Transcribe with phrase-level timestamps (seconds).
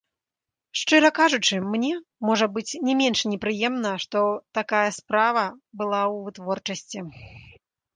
[0.79, 1.91] Шчыра кажучы, мне,
[2.29, 4.27] можа быць, не менш непрыемна, што
[4.61, 6.99] такая справа была ў вытворчасці.